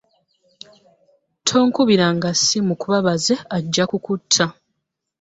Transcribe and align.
Tonkubiranga 1.47 2.29
ssimu 2.39 2.73
kuba 2.81 2.97
baze 3.07 3.35
ajja 3.57 3.83
kukutta. 3.91 4.45